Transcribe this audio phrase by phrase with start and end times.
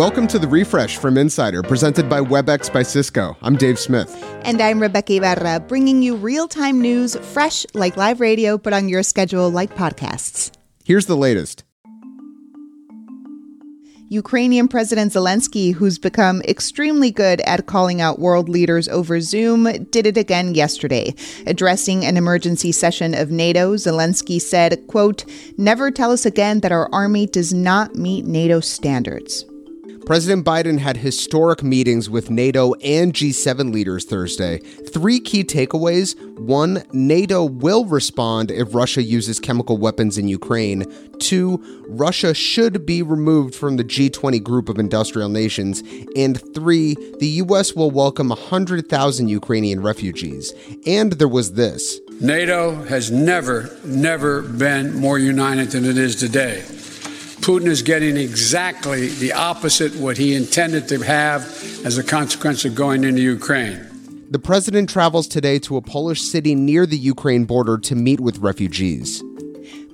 [0.00, 3.36] Welcome to the refresh from Insider, presented by WebEx by Cisco.
[3.42, 4.10] I'm Dave Smith.
[4.46, 8.88] And I'm Rebecca Ibarra, bringing you real time news, fresh like live radio, but on
[8.88, 10.52] your schedule like podcasts.
[10.84, 11.64] Here's the latest.
[14.08, 20.06] Ukrainian President Zelensky, who's become extremely good at calling out world leaders over Zoom, did
[20.06, 21.14] it again yesterday.
[21.46, 25.26] Addressing an emergency session of NATO, Zelensky said, quote,
[25.58, 29.44] "Never tell us again that our army does not meet NATO standards."
[30.06, 34.58] President Biden had historic meetings with NATO and G7 leaders Thursday.
[34.58, 36.18] Three key takeaways.
[36.38, 40.84] One, NATO will respond if Russia uses chemical weapons in Ukraine.
[41.18, 45.82] Two, Russia should be removed from the G20 group of industrial nations.
[46.16, 47.74] And three, the U.S.
[47.74, 50.52] will welcome 100,000 Ukrainian refugees.
[50.86, 56.64] And there was this NATO has never, never been more united than it is today.
[57.40, 61.42] Putin is getting exactly the opposite what he intended to have
[61.86, 63.86] as a consequence of going into Ukraine.
[64.30, 68.38] The president travels today to a Polish city near the Ukraine border to meet with
[68.38, 69.22] refugees.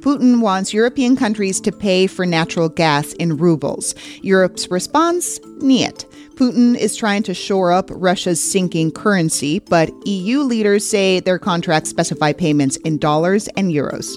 [0.00, 3.94] Putin wants European countries to pay for natural gas in rubles.
[4.22, 5.38] Europe's response?
[5.60, 6.04] Nyet.
[6.34, 11.90] Putin is trying to shore up Russia's sinking currency, but EU leaders say their contracts
[11.90, 14.16] specify payments in dollars and euros.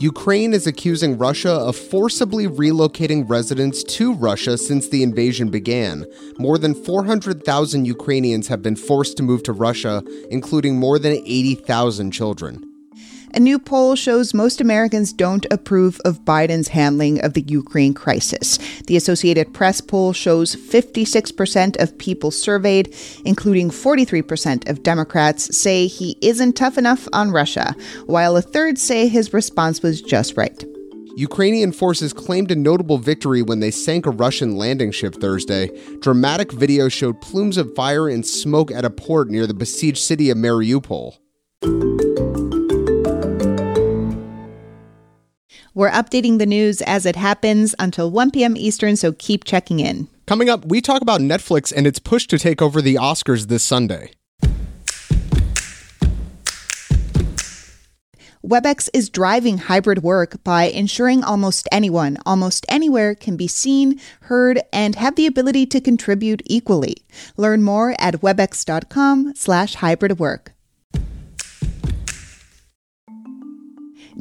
[0.00, 6.06] Ukraine is accusing Russia of forcibly relocating residents to Russia since the invasion began.
[6.38, 12.12] More than 400,000 Ukrainians have been forced to move to Russia, including more than 80,000
[12.12, 12.67] children.
[13.34, 18.58] A new poll shows most Americans don't approve of Biden's handling of the Ukraine crisis.
[18.86, 22.94] The Associated Press poll shows 56% of people surveyed,
[23.26, 27.76] including 43% of Democrats, say he isn't tough enough on Russia,
[28.06, 30.64] while a third say his response was just right.
[31.14, 35.68] Ukrainian forces claimed a notable victory when they sank a Russian landing ship Thursday.
[35.98, 40.30] Dramatic video showed plumes of fire and smoke at a port near the besieged city
[40.30, 41.18] of Mariupol.
[45.78, 48.56] We're updating the news as it happens until 1 p.m.
[48.56, 50.08] Eastern, so keep checking in.
[50.26, 53.62] Coming up, we talk about Netflix and its push to take over the Oscars this
[53.62, 54.10] Sunday.
[58.44, 64.60] WebEx is driving hybrid work by ensuring almost anyone, almost anywhere can be seen, heard,
[64.72, 66.96] and have the ability to contribute equally.
[67.36, 70.54] Learn more at webex.com slash hybrid work.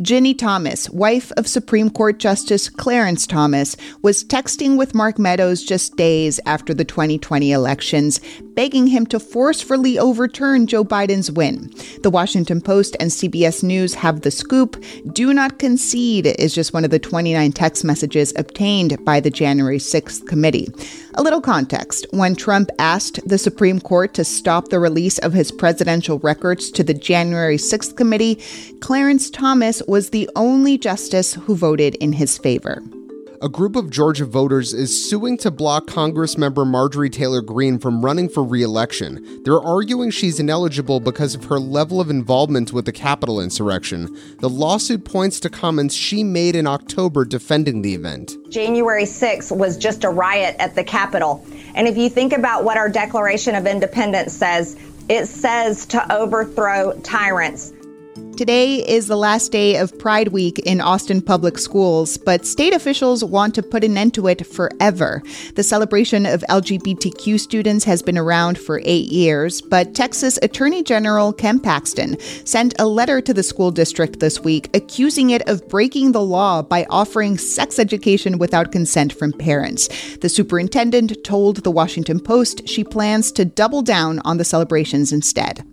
[0.02, 5.96] Ginny Thomas, wife of Supreme Court Justice Clarence Thomas, was texting with Mark Meadows just
[5.96, 8.19] days after the 2020 elections,
[8.57, 11.72] begging him to forcefully overturn Joe Biden's win.
[12.01, 14.84] The Washington Post and CBS News have the scoop.
[15.13, 19.78] Do not concede is just one of the 29 text messages obtained by the January
[19.78, 20.68] 6th committee.
[21.13, 25.51] A little context when Trump asked the Supreme Court to stop the release of his
[25.51, 28.41] presidential records to the January 6th committee,
[28.81, 32.81] Clarence Thomas was the only justice who voted in his favor
[33.42, 38.30] a group of Georgia voters is suing to block Congressmember Marjorie Taylor Greene from running
[38.30, 39.44] for re election.
[39.44, 44.16] They're arguing she's ineligible because of her level of involvement with the Capitol insurrection.
[44.40, 48.36] The lawsuit points to comments she made in October defending the event.
[48.50, 51.46] January 6th was just a riot at the Capitol.
[51.75, 54.78] And if you think about what our Declaration of Independence says,
[55.09, 57.72] it says to overthrow tyrants.
[58.38, 63.24] Today is the last day of Pride Week in Austin public schools, but state officials
[63.24, 65.24] want to put an end to it forever.
[65.56, 71.34] The celebration of LGBTQ students has been around for eight years, but Texas Attorney General
[71.34, 76.12] Ken Paxton sent a letter to the school district this week accusing it of breaking
[76.12, 79.90] the law by offering sex education without consent from parents.
[80.18, 85.66] The superintendent told the Washington Post she plans to double down on the celebrations instead.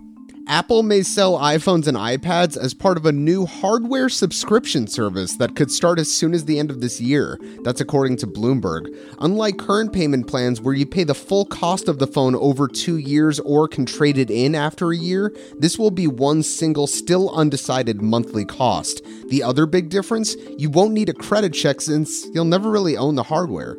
[0.46, 5.56] Apple may sell iPhones and iPads as part of a new hardware subscription service that
[5.56, 7.38] could start as soon as the end of this year.
[7.62, 8.94] That's according to Bloomberg.
[9.20, 12.98] Unlike current payment plans where you pay the full cost of the phone over two
[12.98, 17.30] years or can trade it in after a year, this will be one single, still
[17.30, 19.02] undecided monthly cost.
[19.28, 23.14] The other big difference you won't need a credit check since you'll never really own
[23.14, 23.78] the hardware.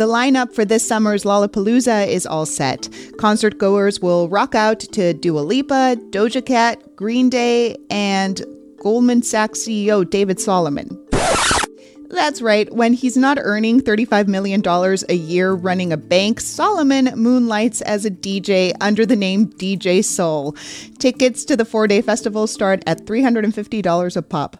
[0.00, 2.88] The lineup for this summer's Lollapalooza is all set.
[3.18, 8.42] Concert goers will rock out to Dua Lipa, Doja Cat, Green Day, and
[8.82, 10.88] Goldman Sachs CEO David Solomon.
[12.08, 17.82] That's right, when he's not earning $35 million a year running a bank, Solomon moonlights
[17.82, 20.56] as a DJ under the name DJ Soul.
[20.98, 24.56] Tickets to the four day festival start at $350 a pop.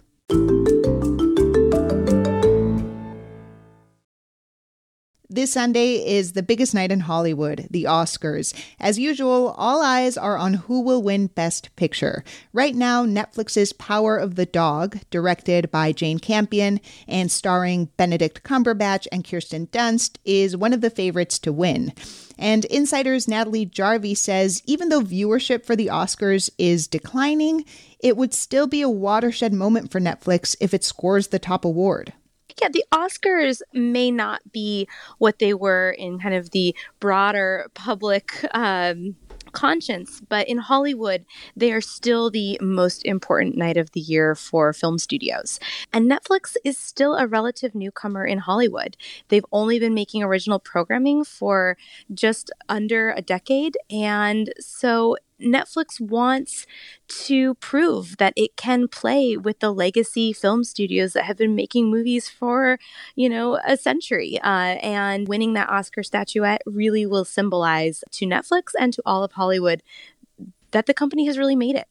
[5.32, 8.52] This Sunday is the biggest night in Hollywood, the Oscars.
[8.80, 12.24] As usual, all eyes are on who will win Best Picture.
[12.52, 19.06] Right now, Netflix's Power of the Dog, directed by Jane Campion and starring Benedict Cumberbatch
[19.12, 21.92] and Kirsten Dunst, is one of the favorites to win.
[22.36, 27.64] And Insider's Natalie Jarvey says even though viewership for the Oscars is declining,
[28.00, 32.14] it would still be a watershed moment for Netflix if it scores the top award
[32.60, 34.88] yeah, the Oscars may not be
[35.18, 39.16] what they were in kind of the broader public um,
[39.52, 41.24] conscience, but in Hollywood,
[41.56, 45.60] they are still the most important night of the year for film studios.
[45.92, 48.96] And Netflix is still a relative newcomer in Hollywood.
[49.28, 51.76] They've only been making original programming for
[52.12, 53.76] just under a decade.
[53.90, 56.66] And so Netflix wants
[57.08, 61.90] to prove that it can play with the legacy film studios that have been making
[61.90, 62.78] movies for,
[63.14, 64.38] you know, a century.
[64.42, 69.32] Uh, and winning that Oscar statuette really will symbolize to Netflix and to all of
[69.32, 69.82] Hollywood
[70.70, 71.88] that the company has really made it.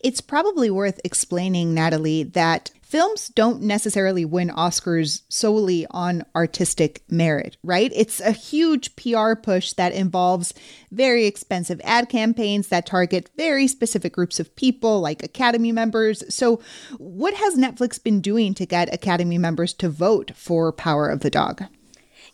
[0.00, 7.56] It's probably worth explaining, Natalie, that films don't necessarily win Oscars solely on artistic merit,
[7.64, 7.90] right?
[7.94, 10.52] It's a huge PR push that involves
[10.90, 16.22] very expensive ad campaigns that target very specific groups of people, like Academy members.
[16.28, 16.60] So,
[16.98, 21.30] what has Netflix been doing to get Academy members to vote for Power of the
[21.30, 21.64] Dog?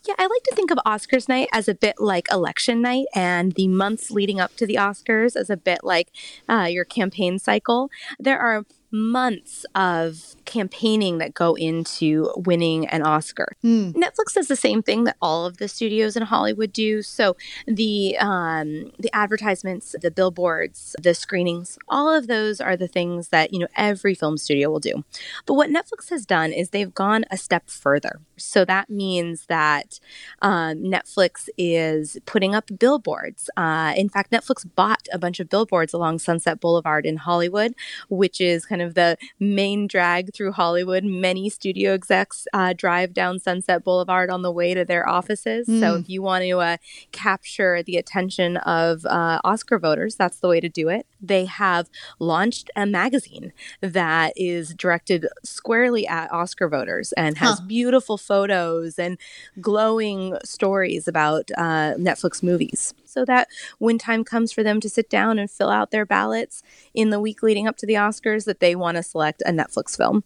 [0.05, 3.53] Yeah, I like to think of Oscars night as a bit like election night and
[3.53, 6.09] the months leading up to the Oscars as a bit like
[6.49, 7.89] uh, your campaign cycle.
[8.19, 13.55] There are months of campaigning that go into winning an Oscar.
[13.63, 13.93] Mm.
[13.93, 17.01] Netflix does the same thing that all of the studios in Hollywood do.
[17.03, 17.37] So
[17.67, 23.53] the um, the advertisements, the billboards, the screenings, all of those are the things that
[23.53, 25.03] you know every film studio will do.
[25.45, 28.19] But what Netflix has done is they've gone a step further.
[28.37, 29.99] So that means that
[30.41, 33.49] um, Netflix is putting up billboards.
[33.55, 37.73] Uh, in fact, Netflix bought a bunch of billboards along Sunset Boulevard in Hollywood,
[38.09, 41.03] which is kind of the main drag through Hollywood.
[41.03, 45.67] Many studio execs uh, drive down Sunset Boulevard on the way to their offices.
[45.67, 45.81] Mm.
[45.81, 46.77] So if you want to uh,
[47.11, 51.05] capture the attention of uh, Oscar voters, that's the way to do it.
[51.21, 51.89] They have
[52.19, 53.51] launched a magazine
[53.81, 57.65] that is directed squarely at Oscar voters and has huh.
[57.67, 59.17] beautiful photos and
[59.59, 63.47] glowing stories about uh, Netflix movies so that
[63.77, 66.63] when time comes for them to sit down and fill out their ballots
[66.93, 69.97] in the week leading up to the Oscars that they want to select a Netflix
[69.97, 70.23] film.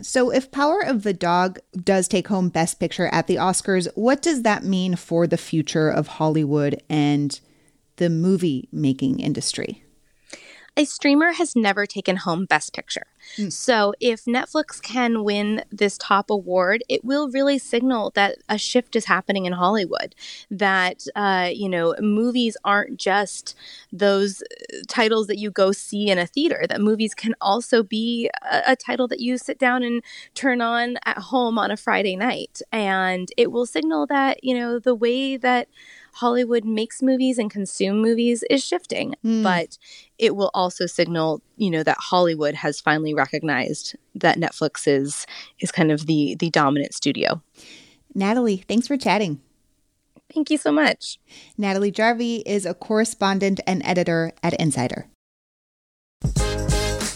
[0.00, 4.22] So, if Power of the Dog does take home Best Picture at the Oscars, what
[4.22, 7.38] does that mean for the future of Hollywood and
[7.96, 9.84] the movie making industry?
[10.76, 13.06] A streamer has never taken home Best Picture.
[13.38, 13.52] Mm.
[13.52, 18.94] So if Netflix can win this top award, it will really signal that a shift
[18.94, 20.14] is happening in Hollywood.
[20.50, 23.56] That uh, you know, movies aren't just
[23.92, 26.66] those uh, titles that you go see in a theater.
[26.68, 30.02] That movies can also be a, a title that you sit down and
[30.34, 34.78] turn on at home on a Friday night, and it will signal that you know
[34.78, 35.68] the way that
[36.16, 39.42] Hollywood makes movies and consume movies is shifting, mm.
[39.42, 39.76] but
[40.18, 45.26] it will also signal, you know, that Hollywood has finally recognized that Netflix is
[45.60, 47.42] is kind of the the dominant studio.
[48.14, 49.42] Natalie, thanks for chatting.
[50.32, 51.18] Thank you so much.
[51.58, 55.08] Natalie Jarvey is a correspondent and editor at Insider.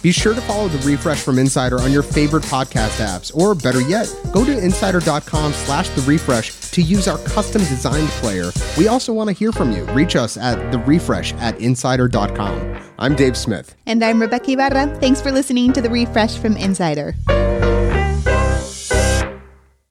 [0.02, 3.80] Be sure to follow the refresh from Insider on your favorite podcast apps, or better
[3.80, 8.50] yet, go to insider.com slash the refresh to use our custom designed player.
[8.78, 9.84] We also want to hear from you.
[9.92, 12.76] Reach us at the refresh at insider.com.
[12.98, 13.74] I'm Dave Smith.
[13.86, 14.98] And I'm Rebecca Ibarra.
[15.00, 17.14] Thanks for listening to the refresh from Insider.